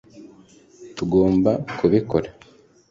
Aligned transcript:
tugomba 0.95 1.51
kubikora 1.77 2.29